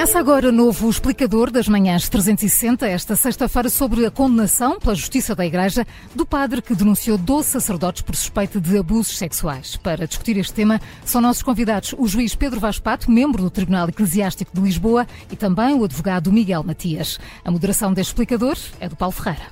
Começa 0.00 0.18
agora 0.18 0.48
o 0.48 0.52
novo 0.52 0.88
explicador 0.88 1.50
das 1.50 1.68
manhãs 1.68 2.08
360, 2.08 2.88
esta 2.88 3.14
sexta-feira, 3.14 3.68
sobre 3.68 4.06
a 4.06 4.10
condenação 4.10 4.80
pela 4.80 4.94
Justiça 4.94 5.34
da 5.34 5.44
Igreja 5.44 5.86
do 6.14 6.24
padre 6.24 6.62
que 6.62 6.74
denunciou 6.74 7.18
12 7.18 7.50
sacerdotes 7.50 8.00
por 8.00 8.16
suspeita 8.16 8.58
de 8.58 8.78
abusos 8.78 9.18
sexuais. 9.18 9.76
Para 9.76 10.06
discutir 10.06 10.38
este 10.38 10.54
tema, 10.54 10.80
são 11.04 11.20
nossos 11.20 11.42
convidados 11.42 11.94
o 11.98 12.08
juiz 12.08 12.34
Pedro 12.34 12.58
Vaz 12.58 12.78
Pato, 12.78 13.10
membro 13.10 13.42
do 13.42 13.50
Tribunal 13.50 13.90
Eclesiástico 13.90 14.52
de 14.54 14.62
Lisboa, 14.62 15.06
e 15.30 15.36
também 15.36 15.74
o 15.74 15.84
advogado 15.84 16.32
Miguel 16.32 16.62
Matias. 16.62 17.20
A 17.44 17.50
moderação 17.50 17.92
deste 17.92 18.12
explicador 18.12 18.56
é 18.80 18.88
do 18.88 18.96
Paulo 18.96 19.12
Ferreira. 19.12 19.50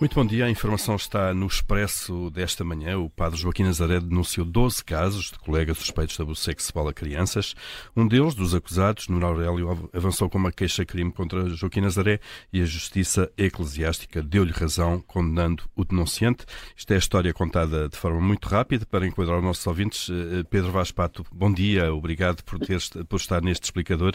Muito 0.00 0.14
bom 0.14 0.24
dia. 0.24 0.46
A 0.46 0.50
informação 0.50 0.96
está 0.96 1.34
no 1.34 1.46
expresso 1.46 2.30
desta 2.30 2.64
manhã. 2.64 2.98
O 2.98 3.10
padre 3.10 3.38
Joaquim 3.38 3.64
Nazaré 3.64 4.00
denunciou 4.00 4.46
12 4.46 4.82
casos 4.82 5.30
de 5.30 5.38
colegas 5.38 5.76
suspeitos 5.76 6.16
de 6.16 6.22
abuso 6.22 6.40
sexual 6.40 6.88
a 6.88 6.94
crianças. 6.94 7.54
Um 7.94 8.08
deles, 8.08 8.34
dos 8.34 8.54
acusados, 8.54 9.08
Nuno 9.08 9.26
Aurélio, 9.26 9.90
avançou 9.92 10.30
com 10.30 10.38
uma 10.38 10.50
queixa-crime 10.50 11.12
contra 11.12 11.50
Joaquim 11.50 11.82
Nazaré 11.82 12.18
e 12.50 12.62
a 12.62 12.64
Justiça 12.64 13.30
Eclesiástica 13.36 14.22
deu-lhe 14.22 14.52
razão, 14.52 15.02
condenando 15.06 15.64
o 15.76 15.84
denunciante. 15.84 16.46
Isto 16.74 16.92
é 16.92 16.94
a 16.94 16.98
história 16.98 17.34
contada 17.34 17.86
de 17.86 17.98
forma 17.98 18.22
muito 18.22 18.48
rápida 18.48 18.86
para 18.86 19.06
enquadrar 19.06 19.36
os 19.36 19.44
nossos 19.44 19.66
ouvintes. 19.66 20.08
Eh, 20.08 20.44
Pedro 20.48 20.72
Vaz 20.72 20.90
Pato, 20.90 21.26
bom 21.30 21.52
dia. 21.52 21.92
Obrigado 21.92 22.42
por, 22.42 22.58
ter, 22.58 22.80
por 23.06 23.16
estar 23.16 23.42
neste 23.42 23.64
explicador. 23.64 24.14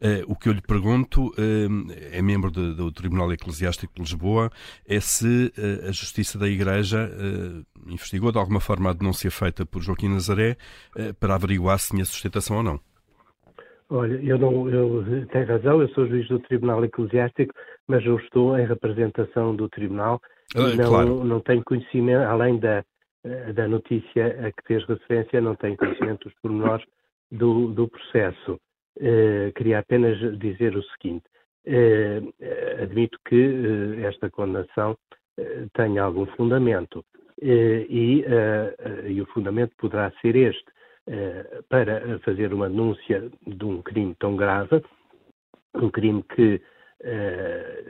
Eh, 0.00 0.24
o 0.26 0.34
que 0.34 0.48
eu 0.48 0.54
lhe 0.54 0.62
pergunto, 0.62 1.30
eh, 1.36 2.16
é 2.16 2.22
membro 2.22 2.50
do 2.50 2.90
Tribunal 2.90 3.30
Eclesiástico 3.34 3.92
de 3.96 4.00
Lisboa, 4.00 4.50
é 4.88 4.98
se 4.98 5.25
se 5.26 5.52
uh, 5.58 5.88
a 5.88 5.92
Justiça 5.92 6.38
da 6.38 6.46
Igreja 6.46 7.08
uh, 7.08 7.90
investigou 7.90 8.30
de 8.30 8.38
alguma 8.38 8.60
forma 8.60 8.90
a 8.90 8.92
denúncia 8.92 9.30
feita 9.30 9.66
por 9.66 9.82
Joaquim 9.82 10.08
Nazaré 10.08 10.56
uh, 10.96 11.12
para 11.14 11.34
averiguar 11.34 11.78
se 11.78 11.90
tinha 11.90 12.04
sustentação 12.04 12.58
ou 12.58 12.62
não. 12.62 12.80
Olha, 13.88 14.14
eu 14.22 14.38
não, 14.38 14.68
eu 14.68 15.26
tenho 15.28 15.46
razão, 15.46 15.80
eu 15.80 15.88
sou 15.90 16.06
juiz 16.08 16.26
do 16.28 16.40
Tribunal 16.40 16.84
Eclesiástico, 16.84 17.54
mas 17.86 18.04
eu 18.04 18.16
estou 18.16 18.58
em 18.58 18.66
representação 18.66 19.54
do 19.54 19.68
Tribunal 19.68 20.20
e 20.56 20.76
não, 20.76 20.88
claro. 20.88 21.24
não 21.24 21.40
tenho 21.40 21.62
conhecimento, 21.64 22.22
além 22.22 22.58
da, 22.58 22.84
da 23.54 23.68
notícia 23.68 24.26
a 24.44 24.50
que 24.50 24.66
fez 24.66 24.84
referência, 24.86 25.40
não 25.40 25.54
tenho 25.54 25.76
conhecimento 25.76 26.28
dos 26.28 26.34
pormenores 26.42 26.84
do, 27.30 27.68
do 27.72 27.86
processo. 27.86 28.58
queria 29.54 29.78
apenas 29.78 30.18
dizer 30.36 30.76
o 30.76 30.82
seguinte: 30.82 31.24
admito 32.82 33.16
que 33.24 34.02
esta 34.04 34.28
condenação 34.30 34.96
eh, 35.38 35.66
tem 35.74 35.98
algum 35.98 36.26
fundamento. 36.26 37.04
Eh, 37.40 37.86
e, 37.88 38.24
eh, 38.26 39.04
e, 39.08 39.20
o 39.20 39.26
fundamento 39.26 39.74
poderá 39.76 40.10
ser 40.22 40.36
este. 40.36 40.76
Para 41.68 42.18
fazer 42.24 42.52
uma 42.52 42.68
denúncia 42.68 43.30
de 43.46 43.64
um 43.64 43.80
crime 43.80 44.12
tão 44.18 44.34
grave, 44.34 44.82
um 45.76 45.88
crime 45.88 46.20
que 46.34 46.60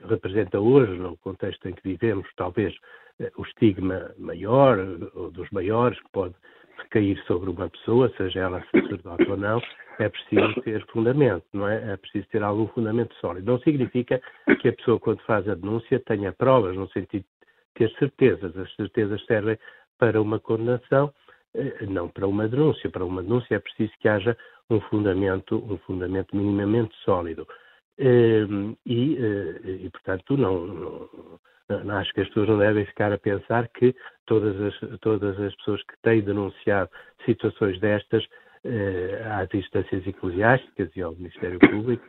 representa 0.06 0.61
hoje, 0.61 0.92
no 0.98 1.16
contexto 1.16 1.66
em 1.66 1.72
que 1.72 1.83
vivemos, 1.83 2.28
talvez 2.36 2.75
o 3.38 3.42
estigma 3.42 4.14
maior, 4.19 4.78
ou 5.14 5.31
dos 5.31 5.48
maiores, 5.50 5.98
que 5.98 6.10
pode 6.12 6.34
recair 6.77 7.19
sobre 7.27 7.48
uma 7.48 7.70
pessoa, 7.70 8.12
seja 8.19 8.41
ela 8.41 8.62
sacerdote 8.70 9.31
ou 9.31 9.38
não, 9.38 9.62
é 9.98 10.10
preciso 10.10 10.60
ter 10.60 10.84
fundamento, 10.88 11.47
não 11.55 11.66
é? 11.66 11.92
É 11.92 11.97
preciso 11.97 12.28
ter 12.28 12.42
algum 12.42 12.66
fundamento 12.69 13.14
sólido. 13.14 13.50
Não 13.50 13.58
significa 13.60 14.20
que 14.60 14.69
a 14.69 14.72
pessoa, 14.75 15.00
quando 15.00 15.22
faz 15.22 15.48
a 15.48 15.55
denúncia, 15.55 15.98
tenha 16.00 16.34
provas, 16.34 16.77
no 16.77 16.86
sentido 16.91 17.25
ter 17.77 17.91
certezas. 17.98 18.56
As 18.56 18.74
certezas 18.74 19.24
servem 19.27 19.58
para 19.98 20.20
uma 20.20 20.38
condenação, 20.41 21.12
eh, 21.55 21.86
não 21.86 22.08
para 22.08 22.27
uma 22.27 22.48
denúncia. 22.48 22.91
Para 22.91 23.05
uma 23.05 23.22
denúncia 23.22 23.55
é 23.55 23.58
preciso 23.58 23.92
que 24.00 24.08
haja 24.08 24.36
um 24.69 24.80
fundamento, 24.80 25.56
um 25.70 25.78
fundamento 25.78 26.34
minimamente 26.37 26.94
sólido. 27.04 27.47
Ehm, 27.98 28.75
e, 28.84 29.16
eh, 29.16 29.70
e 29.84 29.91
portanto, 29.91 30.37
não, 30.37 31.09
não, 31.69 31.97
acho 31.97 32.12
que 32.12 32.20
as 32.20 32.28
pessoas 32.28 32.48
não 32.48 32.59
devem 32.59 32.84
ficar 32.87 33.12
a 33.12 33.19
pensar 33.19 33.69
que 33.69 33.94
todas 34.26 34.60
as, 34.60 35.00
todas 35.00 35.38
as 35.41 35.54
pessoas 35.56 35.82
que 35.82 35.94
têm 36.03 36.20
denunciado 36.22 36.91
situações 37.25 37.78
destas 37.81 38.25
eh, 38.64 39.22
às 39.31 39.53
instâncias 39.54 40.06
eclesiásticas 40.06 40.91
e 40.97 41.03
ao 41.03 41.14
Ministério 41.14 41.58
Público 41.58 42.04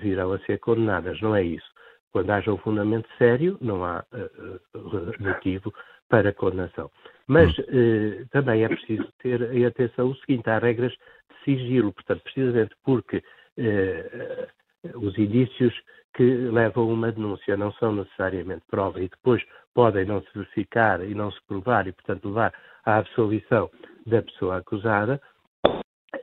virão 0.00 0.32
a 0.32 0.38
ser 0.40 0.58
condenadas. 0.58 1.20
Não 1.20 1.34
é 1.34 1.42
isso. 1.42 1.75
Quando 2.16 2.30
haja 2.30 2.50
um 2.50 2.56
fundamento 2.56 3.06
sério, 3.18 3.58
não 3.60 3.84
há 3.84 4.02
uh, 4.10 5.22
motivo 5.22 5.70
para 6.08 6.32
condenação. 6.32 6.90
Mas 7.26 7.52
uh, 7.58 8.26
também 8.30 8.64
é 8.64 8.68
preciso 8.68 9.06
ter 9.18 9.42
em 9.52 9.66
atenção 9.66 10.08
o 10.08 10.16
seguinte: 10.16 10.48
há 10.48 10.58
regras 10.58 10.92
de 10.92 11.44
sigilo, 11.44 11.92
portanto, 11.92 12.22
precisamente 12.22 12.74
porque 12.82 13.18
uh, 13.18 14.98
os 14.98 15.18
indícios 15.18 15.74
que 16.14 16.24
levam 16.24 16.84
a 16.84 16.86
uma 16.86 17.12
denúncia 17.12 17.54
não 17.54 17.70
são 17.72 17.94
necessariamente 17.94 18.64
prova 18.70 18.98
e 18.98 19.10
depois 19.10 19.44
podem 19.74 20.06
não 20.06 20.22
se 20.22 20.28
verificar 20.34 21.04
e 21.04 21.14
não 21.14 21.30
se 21.30 21.38
provar 21.46 21.86
e, 21.86 21.92
portanto, 21.92 22.28
levar 22.28 22.54
à 22.86 22.96
absolvição 22.96 23.70
da 24.06 24.22
pessoa 24.22 24.56
acusada, 24.56 25.20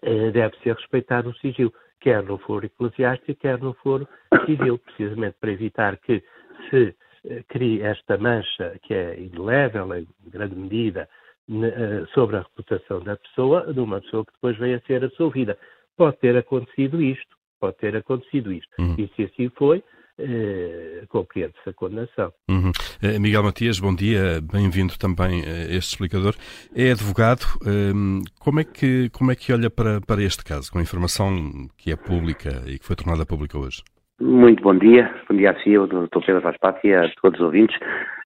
deve 0.02 0.58
ser 0.64 0.74
respeitado 0.74 1.30
o 1.30 1.36
sigilo 1.36 1.72
quer 2.04 2.22
no 2.22 2.38
foro 2.38 2.66
eclesiástico, 2.66 3.40
quer 3.40 3.58
no 3.60 3.74
foro 3.76 4.08
civil, 4.46 4.78
precisamente 4.78 5.38
para 5.40 5.52
evitar 5.52 5.98
que 5.98 6.22
se 6.70 6.94
eh, 7.26 7.44
crie 7.48 7.82
esta 7.82 8.18
mancha 8.18 8.78
que 8.84 8.94
é 8.94 9.20
indelével, 9.20 9.96
em 9.96 10.06
grande 10.26 10.54
medida, 10.54 11.08
eh, 11.50 12.06
sobre 12.14 12.36
a 12.36 12.42
reputação 12.42 13.00
da 13.00 13.16
pessoa, 13.16 13.74
de 13.74 13.80
uma 13.80 14.02
pessoa 14.02 14.26
que 14.26 14.34
depois 14.34 14.58
venha 14.58 14.78
a 14.78 14.82
ser 14.82 15.04
absolvida. 15.06 15.58
Pode 15.96 16.18
ter 16.18 16.36
acontecido 16.36 17.02
isto, 17.02 17.38
pode 17.58 17.78
ter 17.78 17.96
acontecido 17.96 18.52
isto. 18.52 18.70
Uhum. 18.78 18.96
E 18.98 19.08
se 19.16 19.24
assim 19.24 19.50
foi, 19.56 19.82
eh, 20.20 21.04
compreende-se 21.08 21.70
a 21.70 21.74
condenação. 21.74 22.32
Uhum. 22.50 22.72
Eh, 23.02 23.20
Miguel 23.20 23.44
Matias, 23.44 23.80
bom 23.80 23.96
dia, 23.96 24.40
bem-vindo 24.42 24.98
também 24.98 25.44
a 25.44 25.76
este 25.76 25.94
explicador. 25.94 26.36
É 26.76 26.92
advogado, 26.92 27.46
ehm, 27.66 28.22
como 28.40 28.60
é 28.60 28.64
que, 28.64 29.10
como 29.10 29.32
é 29.32 29.36
que 29.36 29.52
olha 29.52 29.70
para, 29.70 30.02
para 30.02 30.22
este 30.22 30.44
caso, 30.44 30.72
com 30.72 30.80
a 30.80 30.82
informação 30.82 31.34
que 31.78 31.92
é 31.92 31.96
pública 31.96 32.64
e 32.68 32.78
que 32.78 32.86
foi 32.86 32.96
tornada 32.96 33.26
pública 33.26 33.58
hoje? 33.58 33.82
Muito 34.22 34.62
bom 34.62 34.78
dia, 34.78 35.14
bom 35.28 35.36
dia 35.36 35.52
a 35.52 35.64
si, 35.64 35.76
ao 35.76 35.88
Dr. 35.88 36.08
Pedro 36.26 36.42
Vaz 36.42 36.56
e 36.84 36.94
a 36.94 37.10
todos 37.22 37.40
os 37.40 37.46
ouvintes. 37.46 37.76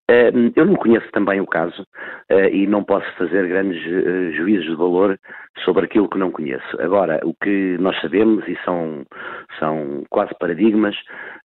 Eu 0.09 0.66
não 0.66 0.75
conheço 0.75 1.12
também 1.12 1.41
o 1.41 1.45
caso 1.45 1.85
eh, 2.29 2.50
e 2.50 2.66
não 2.66 2.81
posso 2.81 3.06
fazer 3.18 3.45
grandes 3.45 3.81
eh, 3.85 4.31
juízos 4.31 4.66
de 4.66 4.75
valor 4.75 5.19
sobre 5.66 5.84
aquilo 5.84 6.07
que 6.07 6.18
não 6.18 6.31
conheço. 6.31 6.81
Agora, 6.81 7.19
o 7.25 7.34
que 7.34 7.78
nós 7.78 8.00
sabemos, 8.00 8.47
e 8.47 8.57
são, 8.63 9.06
são 9.59 10.06
quase 10.09 10.34
paradigmas, 10.40 10.95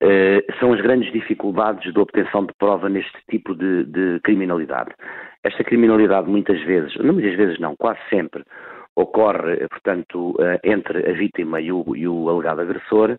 eh, 0.03 0.45
são 0.59 0.75
as 0.75 0.81
grandes 0.83 1.11
dificuldades 1.11 1.91
de 1.91 1.99
obtenção 1.99 2.45
de 2.45 2.53
prova 2.59 2.91
neste 2.91 3.17
tipo 3.31 3.55
de, 3.55 3.85
de 3.85 4.21
criminalidade. 4.23 4.91
Esta 5.43 5.65
criminalidade 5.65 6.29
muitas 6.29 6.61
vezes, 6.65 6.95
não 6.97 7.15
muitas 7.15 7.35
vezes 7.37 7.59
não, 7.59 7.75
quase 7.77 8.01
sempre, 8.11 8.45
ocorre, 8.95 9.67
portanto, 9.69 10.37
entre 10.63 11.09
a 11.09 11.13
vítima 11.15 11.63
e 11.63 11.73
o, 11.73 11.97
e 11.97 12.07
o 12.07 12.29
alegado 12.29 12.61
agressor, 12.61 13.17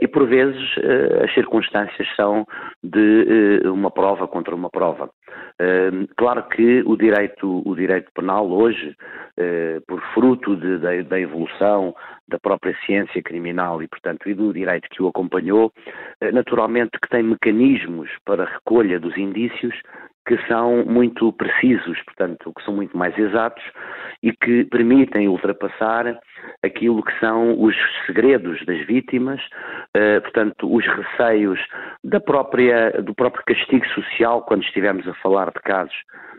e 0.00 0.08
por 0.08 0.26
vezes 0.26 0.60
eh, 0.78 1.24
as 1.24 1.34
circunstâncias 1.34 2.08
são 2.16 2.44
de 2.82 3.62
eh, 3.64 3.68
uma 3.68 3.90
prova 3.90 4.26
contra 4.26 4.54
uma 4.54 4.70
prova. 4.70 5.10
Claro 6.16 6.44
que 6.48 6.82
o 6.86 6.96
direito, 6.96 7.62
o 7.66 7.74
direito 7.74 8.10
penal 8.14 8.48
hoje, 8.48 8.94
por 9.88 10.00
fruto 10.14 10.54
de, 10.54 10.78
de, 10.78 11.02
da 11.02 11.18
evolução 11.18 11.94
da 12.28 12.38
própria 12.38 12.76
ciência 12.86 13.20
criminal 13.22 13.82
e, 13.82 13.88
portanto, 13.88 14.28
e 14.28 14.34
do 14.34 14.52
direito 14.52 14.88
que 14.88 15.02
o 15.02 15.08
acompanhou, 15.08 15.72
naturalmente 16.32 16.98
que 17.02 17.08
tem 17.08 17.24
mecanismos 17.24 18.08
para 18.24 18.44
recolha 18.44 19.00
dos 19.00 19.16
indícios 19.16 19.74
que 20.28 20.36
são 20.46 20.84
muito 20.84 21.32
precisos, 21.32 22.00
portanto, 22.04 22.52
que 22.54 22.62
são 22.62 22.74
muito 22.74 22.96
mais 22.96 23.16
exatos 23.18 23.64
e 24.22 24.30
que 24.30 24.64
permitem 24.66 25.26
ultrapassar 25.26 26.20
aquilo 26.62 27.02
que 27.02 27.18
são 27.20 27.60
os 27.60 27.76
segredos 28.06 28.64
das 28.66 28.84
vítimas, 28.86 29.40
eh, 29.94 30.20
portanto, 30.20 30.72
os 30.72 30.84
receios 30.86 31.60
da 32.02 32.20
própria, 32.20 32.90
do 33.02 33.14
próprio 33.14 33.44
castigo 33.44 33.86
social, 33.88 34.42
quando 34.42 34.64
estivermos 34.64 35.06
a 35.06 35.14
falar 35.14 35.52
de 35.52 35.60
casos 35.60 35.96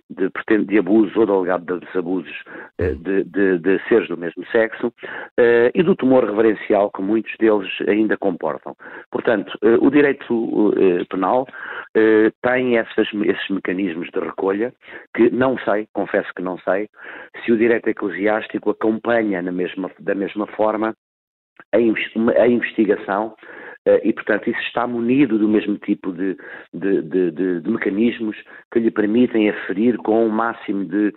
de, 0.10 0.30
de 0.66 0.78
abuso 0.78 1.20
ou 1.20 1.26
de 1.26 1.32
alegado 1.32 1.80
de 1.80 1.98
abusos 1.98 2.44
eh, 2.78 2.94
de, 2.96 3.24
de, 3.26 3.60
de, 3.60 3.80
seres 3.88 4.08
do 4.08 4.18
mesmo 4.18 4.46
sexo 4.48 4.92
eh, 5.38 5.72
e 5.76 5.84
do 5.84 5.96
temor 5.96 6.26
reverencial 6.26 6.90
que 6.92 7.02
muitos 7.02 7.36
deles 7.38 7.70
ainda 7.88 8.18
comportam. 8.18 8.76
Portanto, 9.12 9.58
eh, 9.62 9.78
o 9.80 9.90
direito 9.90 10.74
penal 11.10 11.48
tem 12.42 12.78
essas, 12.78 13.08
esses 13.14 13.50
mecanismos 13.50 14.10
de 14.12 14.20
recolha 14.20 14.74
que 15.16 15.30
não 15.30 15.58
sei, 15.60 15.88
confesso 15.94 16.30
que 16.36 16.42
não 16.42 16.58
sei, 16.60 16.88
se 17.44 17.52
o 17.52 17.58
direito 17.58 17.90
eclesiástico 17.90 18.70
acompanha 18.70 19.42
mesma, 19.42 19.92
da 20.00 20.16
mesma 20.16 20.48
forma 20.48 20.96
a 21.72 22.48
investigação 22.48 23.36
e, 24.04 24.14
portanto, 24.14 24.50
isso 24.50 24.60
está 24.62 24.86
munido 24.88 25.38
do 25.38 25.48
mesmo 25.48 25.78
tipo 25.78 26.12
de, 26.12 26.38
de, 26.74 27.02
de, 27.02 27.62
de, 27.62 27.70
mecanismos 27.70 28.36
que 28.72 28.80
lhe 28.80 28.92
permitem 28.92 29.50
aferir 29.50 29.98
com 29.98 30.28
o 30.28 30.32
máximo 30.32 30.86
de, 30.86 31.14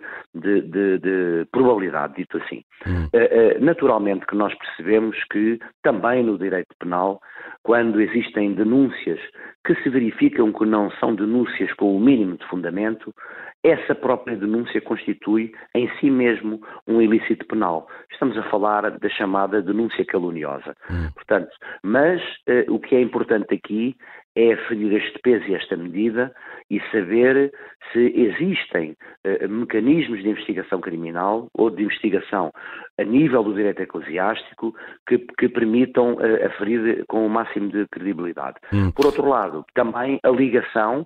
probabilidade, 1.51 2.15
dito 2.15 2.37
assim. 2.37 2.63
Hum. 2.87 3.07
Uh, 3.13 3.63
naturalmente 3.63 4.25
que 4.25 4.35
nós 4.35 4.53
percebemos 4.57 5.17
que 5.31 5.59
também 5.81 6.23
no 6.23 6.37
direito 6.37 6.75
penal, 6.79 7.21
quando 7.63 8.01
existem 8.01 8.53
denúncias 8.53 9.19
que 9.65 9.75
se 9.81 9.89
verificam 9.89 10.51
que 10.51 10.65
não 10.65 10.91
são 10.91 11.15
denúncias 11.15 11.71
com 11.73 11.95
o 11.95 11.99
mínimo 11.99 12.37
de 12.37 12.45
fundamento, 12.47 13.13
essa 13.63 13.95
própria 13.95 14.35
denúncia 14.35 14.81
constitui 14.81 15.53
em 15.73 15.89
si 15.99 16.09
mesmo 16.11 16.61
um 16.85 17.01
ilícito 17.01 17.45
penal. 17.47 17.87
Estamos 18.11 18.37
a 18.37 18.43
falar 18.43 18.91
da 18.91 19.09
chamada 19.09 19.61
denúncia 19.61 20.03
caluniosa. 20.05 20.75
Hum. 20.91 21.09
Portanto, 21.15 21.49
mas 21.81 22.21
eh, 22.45 22.65
o 22.67 22.77
que 22.77 22.93
é 22.93 23.01
importante 23.01 23.55
aqui 23.55 23.95
é 24.35 24.53
aferir 24.53 24.93
este 24.93 25.19
peso 25.19 25.45
e 25.47 25.55
esta 25.55 25.77
medida 25.77 26.33
e 26.69 26.81
saber 26.91 27.51
se 27.91 27.99
existem 27.99 28.95
eh, 29.23 29.47
mecanismos 29.47 30.23
de 30.23 30.29
investigação 30.29 30.81
criminal 30.81 31.47
ou 31.53 31.69
de 31.69 31.83
investigação 31.83 32.51
a 32.97 33.03
nível 33.03 33.43
do 33.43 33.53
direito 33.53 33.81
eclesiástico 33.81 34.73
que, 35.07 35.19
que 35.37 35.49
permitam 35.49 36.17
eh, 36.19 36.45
aferir 36.47 37.05
com 37.07 37.25
o 37.25 37.29
máximo 37.29 37.69
de 37.69 37.85
credibilidade. 37.87 38.57
Hum. 38.73 38.91
Por 38.91 39.05
outro 39.05 39.27
lado, 39.27 39.65
também 39.75 40.19
a 40.23 40.29
ligação 40.29 41.05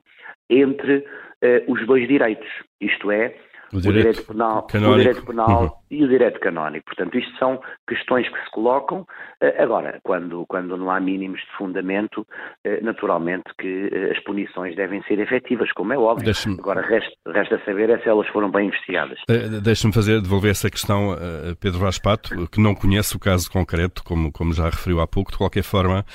entre 0.50 1.06
eh, 1.41 1.63
os 1.68 1.85
dois 1.85 2.07
direitos, 2.07 2.47
isto 2.79 3.12
é, 3.12 3.35
o 3.74 3.81
direito, 3.81 4.08
o 4.08 4.12
direito 4.12 4.28
penal, 4.28 4.68
o 4.72 4.98
direito 4.98 5.25
penal 5.25 5.64
uhum. 5.64 5.72
e 5.92 6.04
o 6.04 6.08
direito 6.08 6.40
canónico. 6.40 6.86
Portanto, 6.86 7.18
isto 7.18 7.38
são 7.38 7.60
questões 7.88 8.28
que 8.30 8.44
se 8.44 8.52
colocam. 8.52 9.06
Eh, 9.42 9.62
agora, 9.62 10.00
quando, 10.04 10.46
quando 10.48 10.78
não 10.78 10.90
há 10.90 11.00
mínimos 11.00 11.40
de 11.40 11.58
fundamento, 11.58 12.25
eh, 12.64 12.80
naturalmente 12.81 13.44
que 13.60 13.90
eh, 13.92 14.12
as 14.12 14.24
punições 14.24 14.75
devem 14.75 15.02
ser 15.04 15.19
efetivas, 15.19 15.72
como 15.74 15.94
é 15.94 15.98
óbvio. 15.98 16.31
Agora, 16.60 16.81
resta, 16.81 17.12
resta 17.28 17.62
saber 17.66 17.90
é 17.90 18.00
se 18.00 18.10
elas 18.10 18.28
foram 18.30 18.50
bem 18.50 18.68
investigadas. 18.68 19.19
Deixa-me 19.62 19.94
fazer, 19.94 20.22
devolver 20.22 20.52
essa 20.52 20.70
questão 20.70 21.12
a 21.12 21.56
Pedro 21.60 21.80
Vaspato, 21.80 22.48
que 22.50 22.62
não 22.62 22.74
conhece 22.74 23.16
o 23.16 23.20
caso 23.20 23.52
concreto, 23.52 24.04
como, 24.04 24.31
como 24.31 24.54
já 24.54 24.66
referiu 24.66 25.02
há 25.02 25.08
pouco, 25.08 25.31
de 25.31 25.38
qualquer 25.38 25.63
forma, 25.63 26.06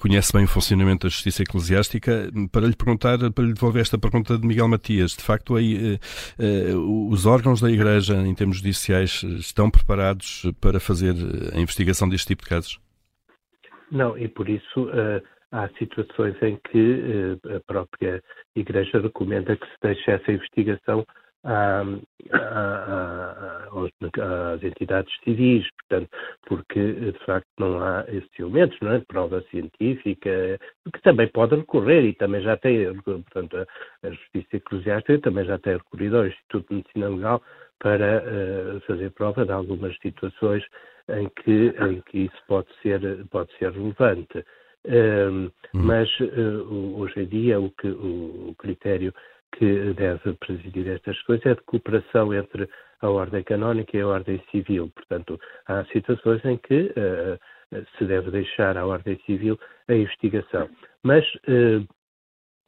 conhece 0.00 0.32
bem 0.32 0.44
o 0.44 0.48
funcionamento 0.48 1.06
da 1.06 1.10
justiça 1.10 1.42
eclesiástica, 1.42 2.30
para 2.50 2.66
lhe 2.66 2.76
perguntar, 2.76 3.18
para 3.32 3.44
lhe 3.44 3.52
devolver 3.52 3.82
esta 3.82 3.98
pergunta 3.98 4.38
de 4.38 4.46
Miguel 4.46 4.68
Matias. 4.68 5.12
De 5.12 5.22
facto, 5.22 5.56
aí 5.56 5.98
os 7.10 7.26
órgãos 7.26 7.60
da 7.60 7.70
Igreja, 7.70 8.14
em 8.16 8.34
termos 8.34 8.58
judiciais, 8.58 9.22
estão 9.22 9.70
preparados 9.70 10.42
para 10.60 10.80
fazer 10.80 11.14
a 11.54 11.58
investigação 11.58 12.08
deste 12.08 12.28
tipo 12.28 12.42
de 12.42 12.48
casos? 12.48 12.80
Não, 13.90 14.16
e 14.16 14.26
por 14.28 14.48
isso 14.48 14.84
uh, 14.84 15.22
há 15.50 15.68
situações 15.78 16.34
em 16.42 16.58
que 16.70 17.38
uh, 17.44 17.56
a 17.56 17.60
própria 17.60 18.22
Igreja 18.56 19.00
recomenda 19.00 19.56
que 19.56 19.66
se 19.66 19.76
deixe 19.82 20.10
essa 20.10 20.32
investigação 20.32 21.04
às 21.44 21.86
entidades 24.62 25.12
civis, 25.24 25.66
portanto, 25.80 26.08
porque 26.46 26.92
de 26.92 27.18
facto 27.24 27.48
não 27.58 27.82
há 27.82 28.04
esses 28.08 28.30
elementos, 28.38 28.78
não 28.80 28.92
é? 28.92 29.00
Prova 29.00 29.42
científica, 29.50 30.58
que 30.92 31.02
também 31.02 31.26
pode 31.28 31.56
recorrer 31.56 32.04
e 32.04 32.14
também 32.14 32.42
já 32.42 32.56
tem, 32.56 32.94
portanto, 33.02 33.66
a, 34.04 34.10
Justiça 34.10 34.56
Eclesiástica 34.56 35.18
também 35.18 35.44
já 35.44 35.58
tem 35.58 35.76
recorrido 35.76 36.18
ao 36.18 36.26
Instituto 36.26 36.68
de 36.68 36.76
Medicina 36.76 37.08
Legal 37.08 37.42
para 37.80 38.22
uh, 38.22 38.80
fazer 38.82 39.10
prova 39.10 39.44
de 39.44 39.52
algumas 39.52 39.96
situações 39.98 40.64
em 41.08 41.28
que, 41.42 41.74
em 41.80 42.00
que 42.02 42.18
isso 42.26 42.42
pode 42.46 42.68
ser, 42.80 43.00
pode 43.30 43.52
ser 43.58 43.72
relevante. 43.72 44.44
hum. 44.86 45.50
Mas 45.74 46.08
uh, 46.20 46.98
hoje 46.98 47.20
em 47.20 47.26
dia 47.26 47.60
o, 47.60 47.70
que, 47.70 47.88
o 47.88 48.54
critério 48.58 49.12
que 49.52 49.92
deve 49.94 50.34
presidir 50.34 50.88
estas 50.88 51.20
coisas 51.22 51.46
é 51.46 51.54
de 51.54 51.62
cooperação 51.62 52.32
entre 52.34 52.68
a 53.00 53.08
ordem 53.08 53.42
canónica 53.42 53.96
e 53.96 54.00
a 54.00 54.06
ordem 54.06 54.42
civil. 54.50 54.90
Portanto, 54.94 55.38
há 55.66 55.84
situações 55.86 56.44
em 56.44 56.56
que 56.56 56.92
uh, 56.96 57.86
se 57.98 58.04
deve 58.04 58.30
deixar 58.30 58.76
à 58.76 58.86
ordem 58.86 59.20
civil 59.26 59.58
a 59.88 59.94
investigação. 59.94 60.68
Mas, 61.02 61.24
uh, 61.48 61.86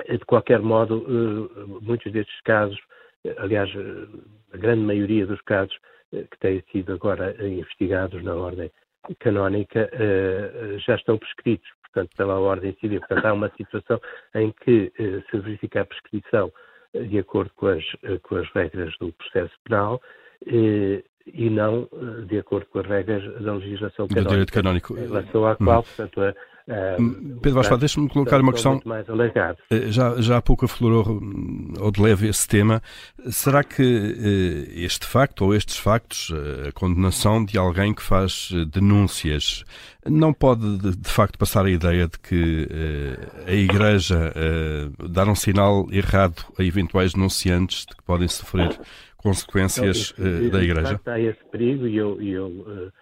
de 0.09 0.25
qualquer 0.27 0.61
modo, 0.61 0.99
uh, 0.99 1.81
muitos 1.83 2.13
destes 2.13 2.41
casos, 2.43 2.79
aliás, 3.39 3.71
a 4.53 4.57
grande 4.57 4.83
maioria 4.83 5.27
dos 5.27 5.41
casos 5.43 5.77
que 6.11 6.39
têm 6.39 6.63
sido 6.71 6.93
agora 6.93 7.35
investigados 7.45 8.23
na 8.23 8.35
ordem 8.35 8.71
canónica 9.19 9.91
já 10.87 10.95
estão 10.95 11.17
prescritos, 11.17 11.67
portanto, 11.83 12.15
pela 12.17 12.39
ordem 12.39 12.77
civil. 12.81 13.01
Portanto, 13.01 13.25
há 13.25 13.33
uma 13.33 13.51
situação 13.57 13.99
em 14.35 14.53
que 14.53 14.93
se 15.31 15.39
verifica 15.39 15.81
a 15.81 15.85
prescrição 15.87 16.53
de 16.95 17.19
acordo 17.19 17.51
com 17.57 17.67
as, 17.67 17.85
com 18.23 18.37
as 18.37 18.49
regras 18.53 18.95
do 18.99 19.13
processo 19.13 19.53
penal 19.65 20.01
eh, 20.47 21.03
e 21.27 21.51
não 21.51 21.89
eh, 21.93 22.25
de 22.27 22.39
acordo 22.39 22.67
com 22.67 22.79
as 22.81 22.87
regras 22.87 23.23
da 23.43 23.55
legislação 23.55 24.07
canónica. 24.07 24.23
Do 24.23 24.31
direito 24.31 24.53
canónico. 24.53 24.99
Em 24.99 25.07
relação 25.07 25.47
à 25.47 25.57
qual, 25.57 25.81
hum. 25.81 25.83
portanto, 25.83 26.23
a, 26.23 26.35
Uh, 26.67 27.41
Pedro 27.41 27.55
Vasco, 27.55 27.77
deixa-me 27.77 28.09
colocar 28.09 28.41
uma 28.41 28.53
questão. 28.53 28.81
Eh, 29.71 29.91
já, 29.91 30.19
já 30.21 30.39
há 30.39 30.43
pouco 30.43 30.65
aflorou 30.65 31.21
hum, 31.21 31.75
ou 31.79 31.91
de 31.91 32.01
leve 32.01 32.27
esse 32.27 32.49
tema. 32.49 32.83
Será 33.31 33.63
que 33.63 33.83
este 34.75 35.07
facto 35.07 35.43
ou 35.43 35.55
estes 35.55 35.77
factos, 35.77 36.33
a 36.67 36.73
condenação 36.73 37.45
de 37.45 37.59
alguém 37.59 37.93
que 37.93 38.03
faz 38.03 38.51
denúncias, 38.73 39.65
não 40.07 40.33
pode 40.33 40.79
de, 40.79 40.97
de 40.97 41.11
facto 41.11 41.39
passar 41.39 41.67
a 41.67 41.71
ideia 41.71 42.09
de 42.09 42.19
que 42.19 42.69
a 43.47 43.53
Igreja 43.53 44.33
dar 45.11 45.29
um 45.29 45.35
sinal 45.35 45.87
errado 45.91 46.47
a 46.59 46.65
eventuais 46.65 47.13
denunciantes 47.13 47.85
de 47.87 47.95
que 47.95 48.03
podem 48.03 48.29
sofrer 48.29 48.79
consequências 49.25 50.15
então, 50.19 50.51
da 50.51 50.63
Igreja? 50.63 51.01
Há 51.07 51.19
esse 51.19 51.45
perigo 51.51 51.87
e 51.87 51.97
eu, 51.97 52.21
eu 52.21 52.47
uh, 52.47 52.93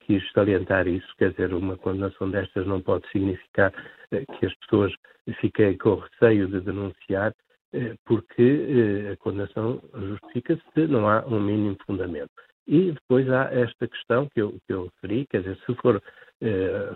quis 0.00 0.22
salientar 0.32 0.86
isso, 0.86 1.06
quer 1.18 1.30
dizer, 1.30 1.52
uma 1.52 1.76
condenação 1.76 2.30
destas 2.30 2.66
não 2.66 2.80
pode 2.80 3.08
significar 3.10 3.72
uh, 4.12 4.38
que 4.38 4.46
as 4.46 4.54
pessoas 4.56 4.92
fiquem 5.40 5.76
com 5.78 5.96
receio 5.96 6.48
de 6.48 6.60
denunciar, 6.60 7.32
uh, 7.74 7.96
porque 8.04 9.08
a 9.12 9.16
condenação 9.16 9.80
justifica-se 9.94 10.62
se 10.74 10.86
não 10.86 11.08
há 11.08 11.24
um 11.26 11.40
mínimo 11.40 11.76
fundamento. 11.86 12.30
E 12.66 12.92
depois 12.92 13.28
há 13.28 13.50
esta 13.52 13.88
questão 13.88 14.28
que 14.32 14.40
eu, 14.40 14.52
que 14.66 14.72
eu 14.72 14.90
referi, 15.02 15.26
quer 15.26 15.42
dizer, 15.42 15.58
se 15.66 15.74
for 15.76 16.00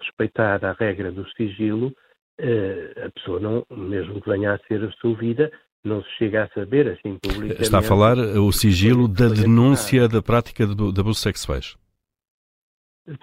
respeitada 0.01 0.71
a 0.71 0.73
regra 0.73 1.11
do 1.13 1.29
sigilo, 1.31 1.93
a 3.05 3.11
pessoa 3.11 3.39
não, 3.39 3.65
mesmo 3.71 4.21
que 4.21 4.29
venha 4.29 4.55
a 4.55 4.59
ser 4.67 4.83
absolvida, 4.83 5.51
não 5.85 6.03
se 6.03 6.11
chega 6.19 6.45
a 6.45 6.49
saber 6.49 6.89
assim 6.89 7.19
publicamente. 7.19 7.63
Está 7.63 7.79
a 7.79 7.83
falar 7.83 8.17
o 8.17 8.53
sigilo 8.53 9.09
da 9.09 9.29
denúncia 9.29 10.09
da 10.09 10.23
prática 10.23 10.67
de, 10.67 10.75
de 10.75 11.01
abusos 11.01 11.23
sexuais. 11.23 11.77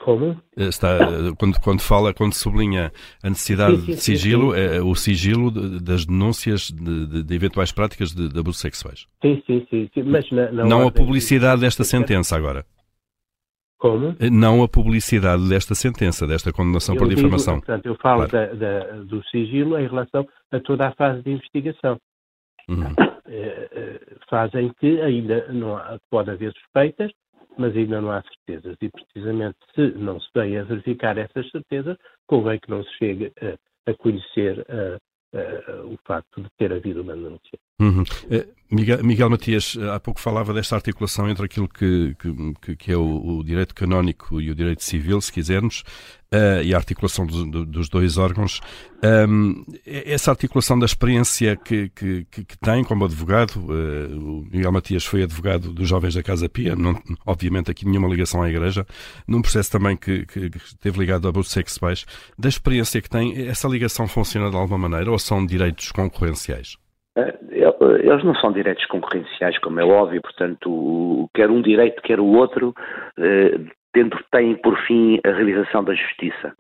Como? 0.04 0.42
Está, 0.56 0.98
quando, 1.38 1.60
quando 1.60 1.82
fala, 1.82 2.14
quando 2.14 2.34
sublinha 2.34 2.92
a 3.22 3.30
necessidade 3.30 3.76
sim, 3.78 3.86
sim, 3.86 3.92
de 3.92 3.98
sigilo, 3.98 4.54
sim, 4.54 4.60
é 4.60 4.82
o 4.82 4.96
sigilo 4.96 5.52
das 5.82 6.06
denúncias 6.06 6.72
de, 6.72 7.06
de, 7.06 7.24
de 7.24 7.36
eventuais 7.36 7.72
práticas 7.72 8.12
de, 8.12 8.30
de, 8.30 8.40
abusos 8.40 8.62
sexuais. 8.62 9.08
Sim, 9.22 9.44
sim, 9.46 9.68
sim. 9.70 10.04
Mas 10.04 10.30
na, 10.32 10.52
na 10.52 10.66
não 10.66 10.88
a 10.88 10.92
publicidade 10.92 11.62
desta 11.62 11.84
sentença 11.84 12.36
agora. 12.36 12.66
Como? 13.78 14.16
Não 14.32 14.64
a 14.64 14.70
publicidade 14.70 15.50
desta 15.50 15.76
sentença, 15.76 16.26
desta 16.26 16.54
condenação 16.54 16.96
eu 16.96 17.00
por 17.00 17.10
difamação. 17.10 17.56
Digo, 17.56 17.66
portanto, 17.66 17.86
eu 17.86 17.96
falo 18.02 18.30
claro. 18.30 18.56
da, 18.56 18.80
da, 18.80 19.04
do 19.04 19.22
sigilo 19.26 19.78
em 19.78 19.86
relação 19.86 20.26
a 20.52 20.60
toda 20.62 20.88
a 20.88 20.94
fase 20.94 21.22
de 21.22 21.32
investigação 21.32 22.00
uhum. 22.70 22.96
fazem 24.30 24.72
que 24.80 25.02
ainda 25.02 25.52
não 25.52 25.76
há, 25.76 25.98
pode 26.10 26.32
haver 26.32 26.54
suspeitas, 26.54 27.12
mas 27.58 27.76
ainda 27.76 28.02
não 28.02 28.12
há 28.12 28.22
certezas. 28.24 28.78
E 28.82 28.90
precisamente 28.90 29.58
se 29.76 29.92
não 29.98 30.20
se 30.20 30.30
vem 30.36 30.58
a 30.58 30.64
verificar 30.64 31.18
essas 31.18 31.50
certezas, 31.52 31.98
convém 32.28 32.60
que 32.60 32.70
não 32.70 32.84
se 32.84 32.92
chegue 32.98 33.32
a, 33.42 33.92
a 33.92 33.94
conhecer 33.96 34.66
a, 34.70 35.00
o 35.86 35.98
facto 36.06 36.42
de 36.42 36.50
ter 36.58 36.72
havido 36.72 37.02
uma 37.02 37.14
denúncia. 37.14 37.60
Uhum. 37.84 38.04
Miguel, 38.74 39.04
Miguel, 39.04 39.30
Matias, 39.30 39.78
há 39.94 40.00
pouco 40.00 40.20
falava 40.20 40.52
desta 40.52 40.76
articulação 40.76 41.30
entre 41.30 41.46
aquilo 41.46 41.70
que, 41.70 42.16
que, 42.60 42.76
que 42.76 42.92
é 42.92 42.98
o, 42.98 43.38
o, 43.38 43.44
direito 43.44 43.76
canónico 43.76 44.42
e 44.42 44.50
o 44.50 44.56
direito 44.56 44.84
civil, 44.84 45.22
se 45.22 45.32
quisermos, 45.32 45.84
uh, 46.34 46.64
e 46.64 46.74
a 46.74 46.78
articulação 46.78 47.24
do, 47.28 47.46
do, 47.46 47.66
dos 47.68 47.88
dois 47.88 48.18
órgãos. 48.18 48.62
Um, 49.30 49.64
essa 49.86 50.32
articulação 50.32 50.80
da 50.80 50.88
experiência 50.88 51.56
que, 51.56 51.90
que, 51.90 52.26
que 52.32 52.58
tem 52.58 52.84
como 52.84 53.06
advogado, 53.06 53.58
uh, 53.58 54.18
o 54.18 54.48
Miguel 54.52 54.72
Matias 54.72 55.06
foi 55.06 55.22
advogado 55.22 55.72
dos 55.72 55.88
jovens 55.88 56.16
da 56.16 56.24
Casa 56.24 56.50
Pia, 56.50 56.76
não, 56.76 57.00
obviamente 57.28 57.70
aqui 57.70 57.86
nenhuma 57.86 58.08
ligação 58.08 58.42
à 58.42 58.50
Igreja, 58.50 58.88
num 59.28 59.44
processo 59.44 59.70
também 59.70 59.96
que, 59.96 60.26
que, 60.26 60.50
esteve 60.58 60.98
ligado 60.98 61.28
a 61.28 61.30
abusos 61.30 61.52
sexuais. 61.52 62.06
Da 62.40 62.50
experiência 62.50 63.00
que 63.00 63.10
tem, 63.10 63.48
essa 63.48 63.68
ligação 63.68 64.08
funciona 64.08 64.50
de 64.50 64.56
alguma 64.56 64.90
maneira 64.90 65.12
ou 65.12 65.20
são 65.20 65.46
direitos 65.46 65.92
concorrenciais? 65.92 66.82
Eh, 67.16 67.38
eles 68.00 68.24
não 68.24 68.36
são 68.36 68.52
direitos 68.52 68.86
concorrenciais, 68.88 69.58
como 69.60 69.80
é 69.80 69.86
óbvio, 69.86 70.22
portanto, 70.22 71.30
quer 71.34 71.50
um 71.50 71.62
direito, 71.62 72.02
quer 72.02 72.20
o 72.20 72.26
outro, 72.26 72.74
tendo, 73.94 74.18
tem 74.32 74.56
por 74.56 74.78
fim 74.86 75.20
a 75.26 75.32
realização 75.32 75.84
da 75.84 75.94
justiça. 75.94 76.56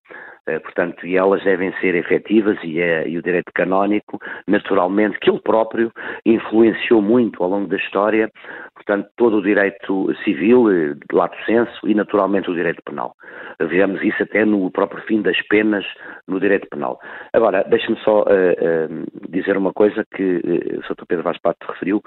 Eh, 0.46 0.60
portanto, 0.60 1.08
e 1.08 1.16
elas 1.16 1.42
devem 1.44 1.72
ser 1.80 1.96
efetivas 1.96 2.58
e, 2.64 2.80
é, 2.80 3.08
e, 3.08 3.18
o 3.18 3.22
direito 3.22 3.52
canónico, 3.54 4.20
naturalmente, 4.46 5.18
que 5.20 5.30
ele 5.30 5.40
próprio 5.40 5.90
influenciou 6.26 7.02
muito 7.02 7.42
ao 7.42 7.50
longo 7.50 7.68
da 7.68 7.78
história, 7.78 8.30
portanto, 8.76 9.10
todo 9.16 9.38
o 9.38 9.42
direito 9.42 10.14
civil, 10.26 10.70
eh, 10.70 10.94
de 10.96 11.16
lato 11.16 11.38
senso, 11.46 11.88
e 11.88 11.94
naturalmente 11.94 12.52
o 12.52 12.54
direito 12.54 12.82
penal. 12.84 13.16
Vemos 13.60 14.02
isso 14.04 14.22
até 14.24 14.44
no 14.46 14.70
próprio 14.72 15.02
fim 15.04 15.22
das 15.22 15.40
penas 15.48 15.86
no 16.28 16.40
direito 16.40 16.68
penal. 16.70 17.00
Agora, 17.34 17.64
deixe-me 17.64 17.98
só 18.00 18.22
uh, 18.22 18.24
uh, 18.24 19.30
dizer 19.30 19.58
uma 19.58 19.74
coisa 19.74 20.06
que 20.16 20.24
uh, 20.24 20.80
o 20.80 20.84
Sr. 20.84 21.06
Pedro 21.08 21.24
Vaz 21.24 21.38
Pato 21.40 21.66
referiu 21.68 22.02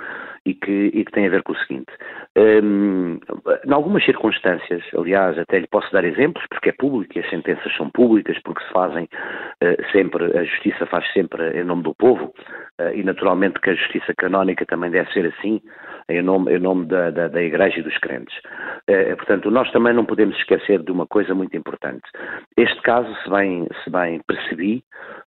e 0.45 0.55
que, 0.55 0.91
e 0.93 1.05
que, 1.05 1.13
tem 1.13 1.27
a 1.27 1.31
ver 1.31 1.43
com 1.43 1.53
o 1.53 1.59
seguinte. 1.59 1.93
Um, 2.37 3.19
em 3.67 3.73
algumas 3.73 4.05
circunstâncias, 4.05 4.83
aliás, 4.97 5.39
até 5.39 5.59
lhe 5.59 5.67
posso 5.67 5.91
dar 5.93 6.05
exemplos, 6.05 6.45
porque 6.51 6.71
é 6.71 6.73
público 6.73 7.17
e 7.17 7.21
as 7.21 7.31
sentenças 7.31 7.75
são 7.77 7.91
públicas, 7.91 8.26
porque 8.45 8.65
se 8.65 8.73
fazem 8.73 9.05
uh, 9.05 9.93
sempre, 9.93 10.37
a 10.37 10.45
justiça 10.45 10.87
faz 10.87 11.11
sempre 11.13 11.59
em 11.59 11.65
nome 11.65 11.83
do 11.83 11.95
povo, 11.95 12.33
uh, 12.81 12.95
e 12.95 13.03
naturalmente 13.03 13.61
que 13.61 13.71
a 13.71 13.75
justiça 13.75 14.13
canónica 14.17 14.65
também 14.67 14.91
deve 14.91 15.11
ser 15.13 15.27
assim, 15.27 15.61
em 16.09 16.23
nome, 16.23 16.55
em 16.55 16.59
nome 16.59 16.87
da, 16.87 17.11
da, 17.11 17.29
da 17.29 17.43
Igreja 17.43 17.81
e 17.81 17.83
dos 17.83 17.97
crentes. 17.99 18.37
Uh, 18.89 19.17
portanto, 19.17 19.51
nós 19.51 19.71
também 19.73 19.93
não 19.93 20.05
podemos 20.05 20.37
esquecer 20.37 20.83
de 20.83 20.93
uma 20.93 21.07
coisa 21.07 21.35
muito 21.35 21.57
importante. 21.57 22.05
Este 22.57 22.81
caso, 22.83 23.13
se 23.23 23.31
bem, 23.31 23.67
se 23.83 23.91
bem 23.91 24.21
percebi, 24.27 24.83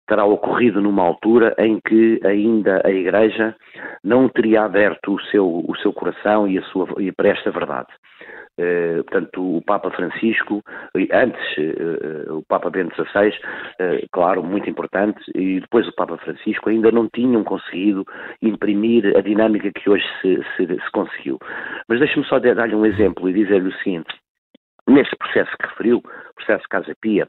terá 0.09 0.25
ocorrido 0.25 0.81
numa 0.81 1.03
altura 1.03 1.55
em 1.57 1.79
que 1.79 2.19
ainda 2.25 2.81
a 2.83 2.89
Igreja 2.89 3.55
não 4.03 4.27
teria 4.27 4.63
aberto 4.63 5.13
o 5.13 5.21
seu, 5.25 5.47
o 5.47 5.77
seu 5.77 5.93
coração 5.93 6.47
e, 6.47 6.57
a 6.57 6.63
sua, 6.63 6.87
e 6.97 7.11
para 7.11 7.29
esta 7.29 7.51
verdade. 7.51 7.87
Eh, 8.61 9.03
portanto, 9.03 9.57
o 9.57 9.61
Papa 9.61 9.89
Francisco, 9.91 10.61
antes 11.13 11.57
uh, 11.57 12.39
o 12.39 12.43
Papa 12.45 12.69
Bento 12.69 12.93
XVI, 12.93 13.29
uh, 13.29 14.07
claro, 14.11 14.43
muito 14.43 14.69
importante, 14.69 15.21
e 15.33 15.61
depois 15.61 15.87
o 15.87 15.95
Papa 15.95 16.17
Francisco 16.17 16.69
ainda 16.69 16.91
não 16.91 17.07
tinham 17.07 17.41
conseguido 17.45 18.03
imprimir 18.41 19.15
a 19.17 19.21
dinâmica 19.21 19.71
que 19.71 19.89
hoje 19.89 20.03
se, 20.21 20.43
se, 20.57 20.67
se 20.67 20.91
conseguiu. 20.91 21.39
Mas 21.87 21.99
deixe-me 21.99 22.25
só 22.25 22.37
dar-lhe 22.37 22.75
um 22.75 22.85
exemplo 22.85 23.29
e 23.29 23.33
dizer-lhe 23.33 23.69
o 23.69 23.77
seguinte. 23.77 24.13
Neste 24.89 25.15
processo 25.15 25.55
que 25.57 25.67
referiu, 25.67 26.01
processo 26.35 26.63
Casa 26.69 26.93
Pia, 26.99 27.27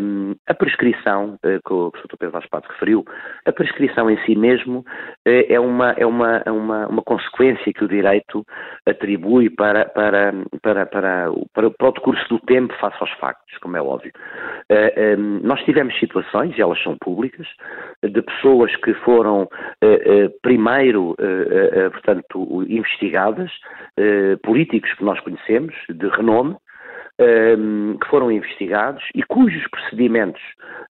um, 0.00 0.34
a 0.46 0.54
prescrição, 0.54 1.38
uh, 1.44 1.60
que 1.66 1.72
o 1.72 1.90
Dr. 1.90 2.16
Pedro 2.18 2.32
Vaz 2.32 2.46
Pato 2.48 2.68
referiu, 2.72 3.04
a 3.44 3.52
prescrição 3.52 4.10
em 4.10 4.18
si 4.24 4.34
mesmo 4.34 4.80
uh, 4.80 4.84
é, 5.24 5.58
uma, 5.58 5.92
é 5.92 6.06
uma, 6.06 6.42
é 6.44 6.50
uma, 6.50 6.86
uma 6.88 7.02
consequência 7.02 7.72
que 7.72 7.84
o 7.84 7.88
direito 7.88 8.44
atribui 8.86 9.50
para, 9.50 9.86
para, 9.86 10.32
para, 10.62 10.86
para, 10.86 11.30
para, 11.54 11.70
para 11.70 11.88
o 11.88 11.92
decurso 11.92 12.28
do 12.28 12.38
tempo 12.40 12.74
face 12.80 12.96
aos 13.00 13.10
factos, 13.12 13.58
como 13.58 13.76
é 13.76 13.82
óbvio. 13.82 14.12
Uh, 14.70 15.18
um, 15.18 15.40
nós 15.42 15.62
tivemos 15.64 15.98
situações, 15.98 16.56
e 16.56 16.62
elas 16.62 16.82
são 16.82 16.96
públicas, 16.98 17.46
de 18.02 18.22
pessoas 18.22 18.74
que 18.76 18.94
foram 18.94 19.48
primeiro, 20.42 21.16
portanto, 21.92 22.64
investigadas, 22.68 23.50
políticos 24.42 24.92
que 24.94 25.04
nós 25.04 25.18
conhecemos, 25.20 25.74
de 25.88 26.08
renome, 26.08 26.56
que 27.18 28.08
foram 28.08 28.30
investigados 28.30 29.02
e 29.14 29.22
cujos 29.24 29.66
procedimentos, 29.70 30.40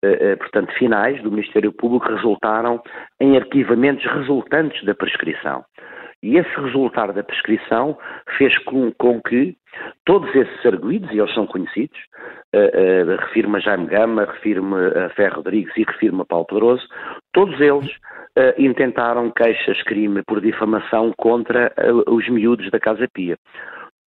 eh, 0.02 0.18
eh, 0.20 0.36
portanto, 0.36 0.72
finais 0.78 1.22
do 1.22 1.30
Ministério 1.30 1.70
Público 1.70 2.08
resultaram 2.08 2.82
em 3.20 3.36
arquivamentos 3.36 4.04
resultantes 4.04 4.82
da 4.84 4.94
prescrição. 4.94 5.64
E 6.22 6.38
esse 6.38 6.48
resultado 6.58 7.12
da 7.12 7.22
prescrição 7.22 7.98
fez 8.38 8.56
com, 8.60 8.90
com 8.92 9.20
que 9.20 9.54
todos 10.06 10.34
esses 10.34 10.64
arguídos, 10.64 11.10
e 11.10 11.18
eles 11.18 11.34
são 11.34 11.46
conhecidos, 11.46 11.98
uh, 12.54 13.12
uh, 13.12 13.16
refiro-me 13.18 13.56
a 13.56 13.60
Jaime 13.60 13.86
Gama, 13.86 14.24
refiro-me 14.24 14.74
a 15.04 15.10
Ferro 15.10 15.36
Rodrigues 15.36 15.76
e 15.76 15.82
refiro-me 15.82 16.22
a 16.22 16.24
Paulo 16.24 16.46
Pedroso, 16.46 16.82
todos 17.34 17.60
eles 17.60 17.90
uh, 18.38 18.54
intentaram 18.56 19.30
queixas-crime 19.32 20.22
por 20.26 20.40
difamação 20.40 21.12
contra 21.18 21.70
os 22.06 22.26
miúdos 22.30 22.70
da 22.70 22.80
Casa 22.80 23.06
Pia. 23.12 23.36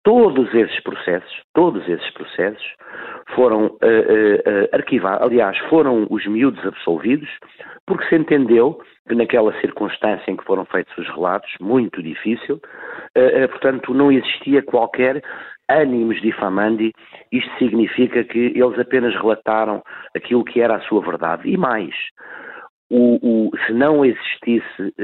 Todos 0.07 0.55
esses 0.55 0.79
processos, 0.85 1.43
todos 1.53 1.83
esses 1.89 2.09
processos 2.11 2.65
foram 3.35 3.67
uh, 3.67 3.71
uh, 3.71 4.69
arquivados, 4.73 5.27
aliás, 5.27 5.59
foram 5.69 6.07
os 6.09 6.25
miúdos 6.29 6.65
absolvidos, 6.65 7.29
porque 7.85 8.09
se 8.09 8.15
entendeu 8.15 8.81
que 9.09 9.17
naquela 9.17 9.53
circunstância 9.61 10.31
em 10.31 10.37
que 10.37 10.45
foram 10.45 10.65
feitos 10.67 10.97
os 10.97 11.09
relatos, 11.09 11.51
muito 11.61 12.01
difícil, 12.01 12.55
uh, 13.19 13.49
portanto, 13.49 13.93
não 13.93 14.13
existia 14.13 14.63
qualquer 14.63 15.21
ânimos 15.69 16.23
difamandi, 16.23 16.93
isto 17.33 17.51
significa 17.59 18.23
que 18.23 18.53
eles 18.55 18.79
apenas 18.79 19.13
relataram 19.13 19.83
aquilo 20.17 20.45
que 20.45 20.61
era 20.61 20.77
a 20.77 20.83
sua 20.83 21.01
verdade. 21.01 21.51
E 21.51 21.57
mais, 21.57 21.93
o, 22.89 23.49
o, 23.49 23.51
se 23.67 23.73
não 23.73 24.05
existisse 24.05 24.95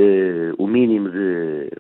o 0.59 0.69
mínimo 0.69 1.11
de 1.11 1.71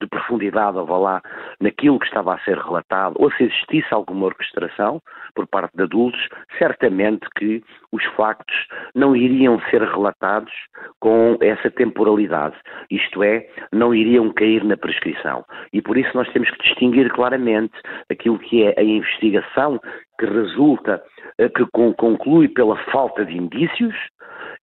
de 0.00 0.06
profundidade, 0.06 0.78
ou 0.78 0.86
lá, 0.86 1.20
naquilo 1.60 1.98
que 1.98 2.06
estava 2.06 2.34
a 2.34 2.38
ser 2.40 2.58
relatado, 2.58 3.14
ou 3.18 3.30
se 3.32 3.44
existisse 3.44 3.92
alguma 3.92 4.26
orquestração 4.26 5.00
por 5.34 5.46
parte 5.46 5.76
de 5.76 5.82
adultos, 5.82 6.20
certamente 6.58 7.26
que 7.36 7.62
os 7.92 8.04
factos 8.16 8.54
não 8.94 9.16
iriam 9.16 9.60
ser 9.70 9.82
relatados 9.82 10.52
com 11.00 11.36
essa 11.40 11.70
temporalidade, 11.70 12.56
isto 12.90 13.22
é, 13.22 13.48
não 13.72 13.94
iriam 13.94 14.32
cair 14.32 14.64
na 14.64 14.76
prescrição. 14.76 15.44
E 15.72 15.80
por 15.82 15.96
isso 15.96 16.10
nós 16.14 16.28
temos 16.32 16.50
que 16.50 16.62
distinguir 16.62 17.10
claramente 17.12 17.74
aquilo 18.10 18.38
que 18.38 18.64
é 18.64 18.74
a 18.78 18.82
investigação 18.82 19.80
que 20.18 20.26
resulta, 20.26 21.02
eh, 21.38 21.48
que 21.48 21.64
conclui 21.72 22.48
pela 22.48 22.76
falta 22.90 23.24
de 23.24 23.36
indícios, 23.36 23.94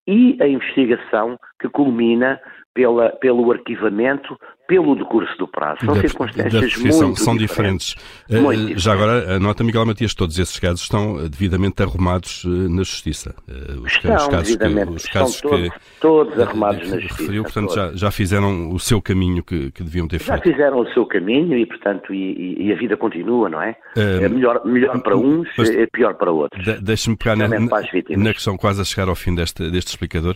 e 0.08 0.38
a 0.42 0.48
investigação 0.48 1.38
que 1.60 1.70
culmina 1.70 2.40
pela, 2.76 3.10
pelo 3.10 3.52
arquivamento, 3.52 4.38
pelo 4.68 4.96
decurso 4.96 5.36
do 5.38 5.48
prazo. 5.48 5.86
São 5.86 5.94
da, 5.94 6.02
circunstâncias 6.02 6.74
da 6.74 6.80
muito 6.80 7.20
são 7.20 7.38
diferentes. 7.38 7.96
diferentes. 8.28 8.44
Muito 8.44 8.74
uh, 8.74 8.78
já 8.78 8.94
agora, 8.94 9.36
a 9.36 9.40
nota 9.40 9.64
Miguel 9.64 9.86
Matias, 9.86 10.14
todos 10.14 10.38
esses 10.38 10.60
casos 10.60 10.82
estão 10.82 11.16
devidamente 11.30 11.82
arrumados 11.82 12.44
uh, 12.44 12.50
na 12.50 12.84
Justiça. 12.84 13.36
Uh, 13.48 13.82
os, 13.82 13.94
estão, 13.94 14.16
os 14.16 14.28
casos 14.28 14.58
devidamente. 14.58 14.88
Que, 14.88 14.96
os 14.98 15.06
casos 15.06 15.36
estão 15.36 15.52
todos, 15.52 15.70
que, 15.70 15.80
todos 16.02 16.40
arrumados 16.40 16.90
na 16.90 17.00
Justiça. 17.00 17.22
Referiu, 17.22 17.44
portanto, 17.44 17.74
já, 17.74 17.92
já, 17.94 18.12
fizeram 18.12 18.72
o 18.72 18.80
seu 18.80 19.02
caminho 19.02 19.44
que, 19.44 19.72
que 19.72 19.84
deviam 19.84 20.08
ter 20.08 20.20
feito. 20.20 20.36
Já 20.36 20.42
fizeram 20.42 20.80
o 20.80 20.94
seu 20.94 21.06
caminho 21.06 21.58
e, 21.58 21.66
portanto, 21.66 22.14
e, 22.14 22.68
e 22.68 22.74
a 22.74 22.76
vida 22.76 22.98
continua, 22.98 23.50
não 23.50 23.62
é? 23.62 23.76
é 23.96 24.28
melhor, 24.28 24.66
melhor 24.66 25.02
para 25.02 25.16
uns, 25.16 25.48
é 25.60 25.86
pior 25.86 26.16
para 26.16 26.32
outros. 26.32 26.64
De, 26.64 26.82
Deixe-me 26.82 27.16
pegar 27.16 27.36
na, 27.36 27.48
na, 27.48 28.34
questão, 28.34 28.58
quase 28.58 28.82
a 28.82 28.84
chegar 28.84 29.08
ao 29.08 29.16
fim 29.16 29.34
deste, 29.34 29.70
deste 29.70 29.90
explicador, 29.90 30.36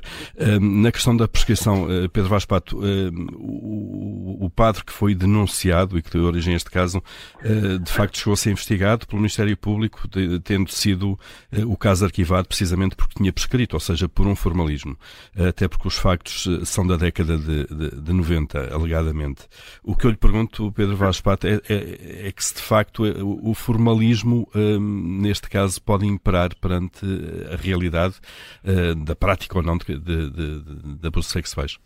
na 0.61 0.91
questão 0.91 1.08
da 1.15 1.27
prescrição, 1.27 1.87
Pedro 2.11 2.29
Vaz 2.29 2.45
Pato, 2.45 2.79
o, 2.79 4.45
o 4.45 4.49
padre 4.49 4.83
que 4.83 4.93
foi 4.93 5.13
denunciado 5.13 5.97
e 5.97 6.01
que 6.01 6.09
deu 6.11 6.23
origem 6.23 6.53
a 6.53 6.57
este 6.57 6.69
caso, 6.71 7.03
eh, 7.43 7.77
de 7.77 7.91
facto 7.91 8.17
chegou 8.17 8.33
a 8.33 8.37
ser 8.37 8.51
investigado 8.51 9.05
pelo 9.05 9.21
Ministério 9.21 9.55
Público, 9.57 10.07
tendo 10.43 10.71
sido 10.71 11.19
eh, 11.51 11.65
o 11.65 11.75
caso 11.75 12.05
arquivado 12.05 12.47
precisamente 12.47 12.95
porque 12.95 13.15
tinha 13.15 13.33
prescrito, 13.33 13.73
ou 13.73 13.79
seja, 13.79 14.07
por 14.07 14.25
um 14.27 14.35
formalismo. 14.35 14.97
Eh, 15.35 15.49
até 15.49 15.67
porque 15.67 15.87
os 15.87 15.97
factos 15.97 16.47
são 16.67 16.87
da 16.87 16.95
década 16.95 17.37
de, 17.37 17.65
de, 17.67 18.01
de 18.01 18.13
90, 18.13 18.73
alegadamente. 18.73 19.43
O 19.83 19.95
que 19.95 20.05
eu 20.05 20.11
lhe 20.11 20.17
pergunto, 20.17 20.71
Pedro 20.71 20.95
Vaz 20.95 21.19
Pato, 21.19 21.47
é, 21.47 21.61
é, 21.69 22.27
é, 22.27 22.31
que 22.31 22.43
se 22.43 22.55
de 22.55 22.61
facto 22.61 23.03
o 23.03 23.53
formalismo, 23.53 24.47
neste 24.79 25.49
caso, 25.49 25.81
pode 25.81 26.05
imperar 26.05 26.55
perante 26.55 27.05
a 27.51 27.55
realidade 27.55 28.15
da 29.05 29.15
prática 29.15 29.57
ou 29.57 29.63
não 29.63 29.77
de, 29.77 29.97
de, 29.97 30.29
de, 30.29 30.59
de 30.99 31.07
abusos 31.07 31.31
sexuais. 31.31 31.77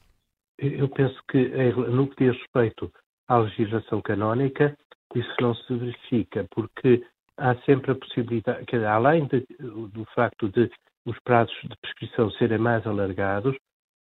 Eu 0.57 0.87
penso 0.89 1.19
que, 1.29 1.47
no 1.73 2.07
que 2.07 2.25
diz 2.25 2.37
respeito 2.39 2.91
à 3.27 3.37
legislação 3.37 4.01
canónica, 4.01 4.77
isso 5.15 5.35
não 5.41 5.55
se 5.55 5.75
verifica, 5.75 6.45
porque 6.51 7.05
há 7.37 7.55
sempre 7.63 7.91
a 7.91 7.95
possibilidade, 7.95 8.65
que, 8.65 8.75
além 8.77 9.27
de, 9.27 9.45
do 9.59 10.05
facto 10.15 10.49
de 10.49 10.69
os 11.05 11.19
prazos 11.19 11.55
de 11.63 11.75
prescrição 11.81 12.31
serem 12.31 12.57
mais 12.57 12.85
alargados, 12.87 13.55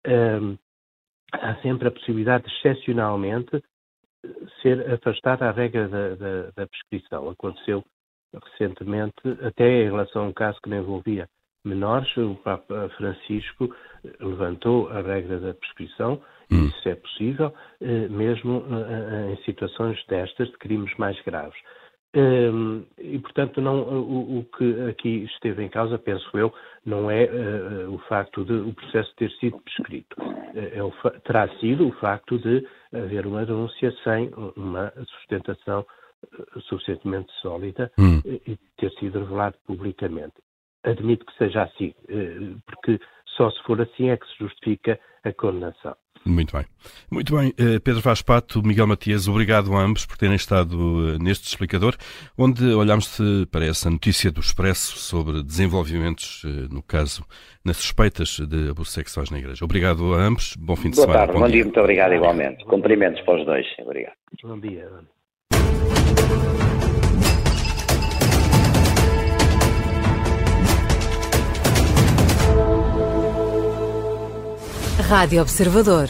hum, 0.06 0.56
há 1.32 1.54
sempre 1.62 1.88
a 1.88 1.90
possibilidade 1.90 2.44
de, 2.44 2.52
excepcionalmente, 2.56 3.62
ser 4.60 4.88
afastada 4.92 5.48
a 5.48 5.52
regra 5.52 5.88
da, 5.88 6.14
da, 6.14 6.42
da, 6.54 6.66
prescrição. 6.66 7.28
Aconteceu 7.28 7.84
recentemente, 8.34 9.14
até 9.42 9.82
em 9.82 9.90
relação 9.90 10.22
a 10.22 10.28
um 10.28 10.32
caso 10.32 10.60
que 10.62 10.70
não 10.70 10.78
envolvia 10.78 11.28
menores, 11.64 12.16
o 12.16 12.34
Papa 12.36 12.90
Francisco 12.96 13.74
levantou 14.20 14.88
a 14.88 15.00
regra 15.00 15.38
da 15.38 15.54
prescrição 15.54 16.20
Hum. 16.52 16.66
Isso 16.66 16.88
é 16.88 16.94
possível, 16.94 17.54
eh, 17.80 18.08
mesmo 18.08 18.62
eh, 18.70 19.30
eh, 19.30 19.32
em 19.32 19.44
situações 19.44 19.98
destas, 20.06 20.48
de 20.50 20.58
crimes 20.58 20.94
mais 20.98 21.18
graves. 21.22 21.58
Ehm, 22.14 22.82
e, 22.98 23.18
portanto, 23.20 23.62
não, 23.62 23.80
o, 23.80 24.40
o, 24.40 24.44
que 24.44 24.82
aqui 24.90 25.24
esteve 25.24 25.64
em 25.64 25.68
causa, 25.70 25.98
penso 25.98 26.28
eu, 26.36 26.52
não 26.84 27.10
é 27.10 27.24
o 27.88 27.96
facto 28.00 28.44
de 28.44 28.52
o 28.52 28.74
processo 28.74 29.14
ter 29.16 29.30
sido 29.40 29.58
prescrito. 29.60 30.14
É 30.54 30.82
o, 30.82 30.92
terá 31.24 31.48
sido 31.58 31.88
o 31.88 31.92
facto 31.92 32.38
de 32.38 32.66
haver 32.92 33.26
uma 33.26 33.46
denúncia 33.46 33.90
sem 34.04 34.30
uma 34.56 34.92
sustentação 35.06 35.86
suficientemente 36.68 37.32
sólida 37.40 37.90
hum. 37.98 38.20
e 38.26 38.58
ter 38.76 38.90
sido 38.98 39.20
revelado 39.20 39.56
publicamente. 39.66 40.34
Admito 40.84 41.24
que 41.26 41.36
seja 41.38 41.62
assim, 41.62 41.94
porque 42.66 42.98
só 43.36 43.50
se 43.50 43.62
for 43.62 43.80
assim 43.80 44.10
é 44.10 44.16
que 44.16 44.26
se 44.26 44.38
justifica 44.38 44.98
a 45.24 45.32
condenação. 45.32 45.94
Muito 46.24 46.56
bem. 46.56 46.64
Muito 47.10 47.36
bem. 47.36 47.52
Eh, 47.58 47.80
Pedro 47.80 48.00
Vaz 48.00 48.22
Pato, 48.22 48.62
Miguel 48.62 48.86
Matias, 48.86 49.26
obrigado 49.26 49.74
a 49.74 49.80
ambos 49.80 50.06
por 50.06 50.16
terem 50.16 50.36
estado 50.36 50.76
eh, 51.08 51.18
neste 51.20 51.48
explicador, 51.48 51.96
onde 52.38 52.64
olhámos 52.72 53.18
para 53.50 53.64
essa 53.66 53.90
notícia 53.90 54.30
do 54.30 54.40
Expresso 54.40 54.98
sobre 54.98 55.42
desenvolvimentos, 55.42 56.44
eh, 56.44 56.68
no 56.72 56.82
caso, 56.82 57.24
nas 57.64 57.78
suspeitas 57.78 58.38
de 58.38 58.70
abusos 58.70 58.94
sexuais 58.94 59.30
na 59.30 59.38
Igreja. 59.38 59.64
Obrigado 59.64 60.14
a 60.14 60.22
ambos. 60.22 60.54
Bom 60.56 60.76
fim 60.76 60.90
de 60.90 60.96
Boa 60.96 61.06
semana. 61.06 61.26
Tarde. 61.26 61.32
Bom, 61.32 61.40
bom 61.40 61.46
dia. 61.46 61.54
dia. 61.56 61.64
Muito 61.64 61.80
obrigado 61.80 62.14
igualmente. 62.14 62.64
Cumprimentos 62.66 63.20
para 63.22 63.40
os 63.40 63.46
dois. 63.46 63.66
Obrigado. 63.80 64.14
Bom 64.44 64.60
dia. 64.60 64.88
Rádio 75.12 75.42
Observador. 75.42 76.08